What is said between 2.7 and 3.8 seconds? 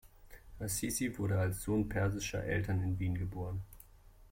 in Wien geboren.